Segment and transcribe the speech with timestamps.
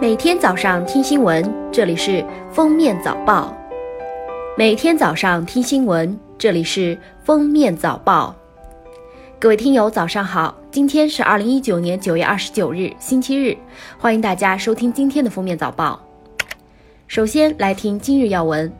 [0.00, 3.54] 每天早上听新闻，这里是封面早报。
[4.56, 8.34] 每天早上听新闻，这里是封面早报。
[9.38, 10.56] 各位听友，早上好！
[10.70, 13.54] 今天是二零一九年九月二十九日，星期日，
[13.98, 16.00] 欢迎大家收听今天的封面早报。
[17.06, 18.72] 首先来听今日要闻。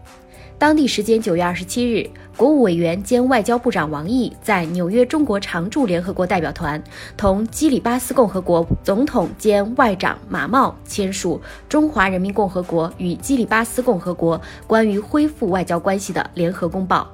[0.56, 2.08] 当地时间九月二十七日。
[2.40, 6.82] 国务委员兼外交部长王毅在纽约中国常驻联合国代表团
[7.14, 17.06] 同基里巴斯共和国总统兼外长马茂签署《中华人民共和国与基里巴斯共和国关于恢复外交关系的联合公报》，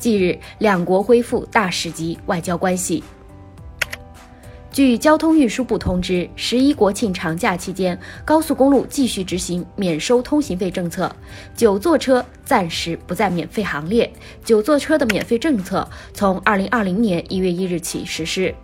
[0.00, 3.02] 近日两国恢复大使级外交关系。
[4.78, 11.10] 据交通运输部通知，十一国庆长假期间，高速公路继续执行免收通行费政策，
[11.56, 14.08] 九座车暂时不在免费行列。
[14.44, 18.54] 九座车的免费政策从二零二零年一月一日起实施。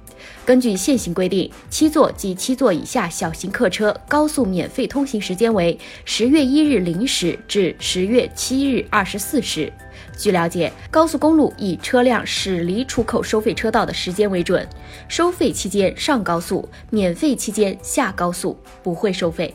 [0.44, 9.72] 根据现行规定，七座及七座以下小型客车高速免费通行时间为十月一日零时至十月七日二十四时。
[10.16, 14.68] 据了解，高速公路以车辆驶离出口收费车道的时间为准，
[15.08, 19.52] 收费期间上高速，免费期间下高速不会收费。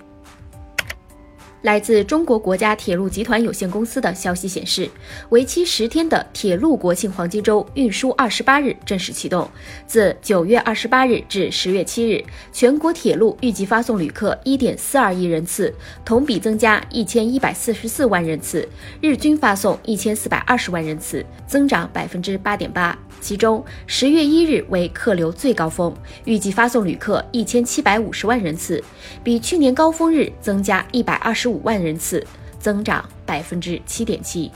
[1.62, 4.90] 来自中国国家铁路集团有限公司的消息显示，
[5.28, 9.50] 为期十天的铁路国庆黄金周运输二十八日正式启动。
[9.86, 15.74] 自九月二十八日至十月七日，全国铁路预计发送旅客一点四二亿人次，
[16.06, 18.66] 同比增加一千一百四十四万人次，
[19.02, 22.98] 日均发送一千四百二十万人次，增长百分之八点八。
[23.20, 25.94] 其中，十月一日为客流最高峰，
[26.24, 28.82] 预计发送旅客一千七百五十万人次，
[29.22, 32.26] 比去年高峰日增加一百二十五万人次，
[32.60, 34.52] 增长百分之七点七。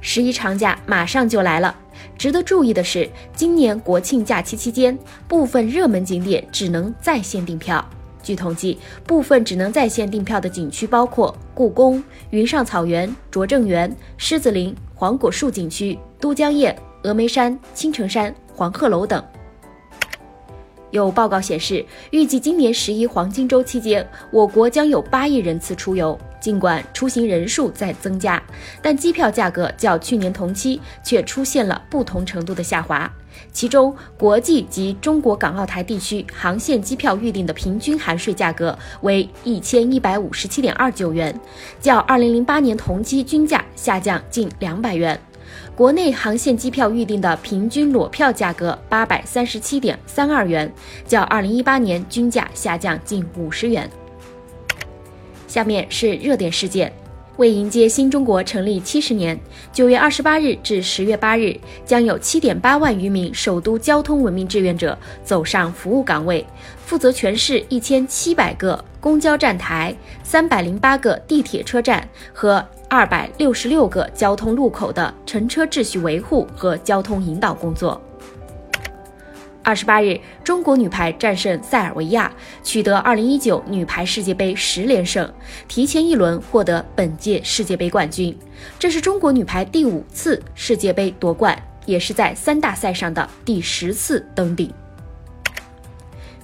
[0.00, 1.74] 十一长假马上就来了，
[2.16, 7.84] 值得注意的是，今年国庆假期期间，部分热门景点只能在线订票。
[8.22, 19.24] 据统计，部分只能在线订票的景区包括故宫、云上草原、拙政园、狮子林、黄果树景区、都江堰、峨眉山、青城山、黄鹤楼等。
[20.96, 26.18] 有报告显示，预计今年十一黄金周期间，我国将有八亿人次出游。
[26.38, 28.40] 尽管出行人数在增加，
[28.80, 33.10] 但机票价格较去年同期却出现了不同程度的下滑。
[33.52, 41.38] 其中，国际及中国港澳台地区航线机票预订的平均含税价格为一千一百五十七点二九元，
[41.80, 45.20] 较二零零八年同期均价下降近两百元。
[45.74, 50.72] 国内航线机票预订的平均裸票价格八百三十七点三二元，
[51.06, 53.88] 较二零一八年均价下降近五十元。
[55.46, 56.92] 下面是热点事件。
[57.36, 59.38] 为迎接新中国成立七十年，
[59.70, 66.46] 九月二十八日至十月八日，将有七点八万余名首都交通文明志愿者走上服务岗位，
[66.78, 78.00] 负责全市一千七百个公交站台、三百零八个地铁车站和二百六十六个交通路口的乘车秩序维护和交通引导工作。
[79.62, 85.30] 二十八日，中国女排战胜塞尔维亚，取得二零一九女排世界杯十连胜，
[85.68, 88.34] 提前一轮获得本届世界杯冠军。
[88.78, 94.72] 这是中国女排第五次世界杯夺冠，也是在三大赛上的第十次登顶。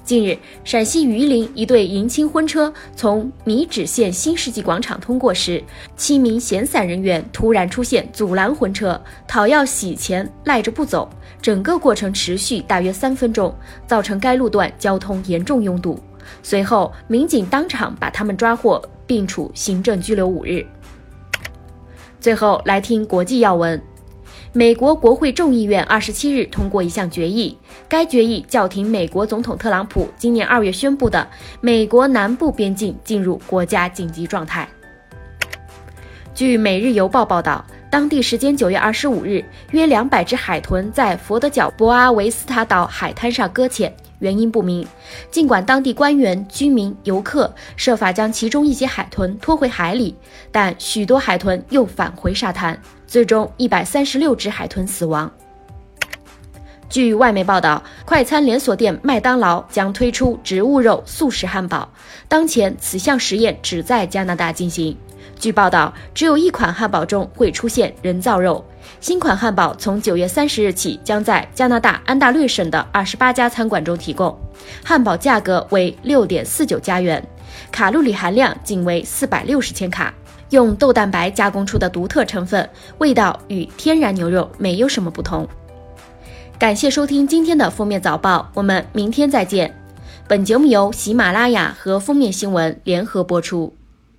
[0.04, 5.62] 近日，陕西榆林一对迎亲婚车从米脂县新世纪广场通过时，
[5.96, 11.08] 七名闲散人员突然出现阻拦婚车，讨要洗钱，赖着不走。
[11.40, 13.54] 整个过程持续大约三分钟，
[13.86, 15.98] 造成该路段交通严重拥堵。
[16.42, 20.66] 随后，民警当场把他们抓获，并处行政拘留五日。
[22.20, 23.80] 最后来听国际要闻。
[24.54, 27.56] 美国国会众议院二十七日通过一项决议，
[27.88, 31.26] 该决议叫停美国总统特朗普今年二月宣布的
[31.62, 34.68] 美国南部边境进入国家紧急状态。
[36.34, 43.90] 据《每日邮报》报道，当地时间九月二十五日，约两百只海豚在佛得角博阿维斯塔岛海滩上搁浅。
[44.22, 44.86] 原因不明，
[45.32, 50.14] 尽管当地官员、居民、游客设法将其中一些海豚拖回海里，
[50.52, 55.28] 但许多海豚又返回沙滩，最终一百三十六只海豚死亡。
[56.88, 61.90] 据外媒报道，快餐连锁店麦当劳将推出植物肉素食汉堡，
[62.28, 64.96] 当前此项实验只在加拿大进行。
[65.36, 68.64] 据报道，只有一款汉堡中会出现人造肉。
[69.00, 74.36] 新款汉堡从九月三十日起将在加拿大安大略省的二十八家餐馆中提供。
[74.84, 77.24] 汉堡价格为六点四九加元，
[77.70, 80.14] 卡路里含量仅为四百六十千卡，
[80.50, 82.68] 用豆蛋白加工出的独特成分，
[82.98, 85.48] 味道与天然牛肉没有什么不同。
[86.58, 89.74] 感谢收听今天的封面早报，我们明天再见。
[90.28, 93.74] 本节目由喜马拉雅和封面新闻联合播出。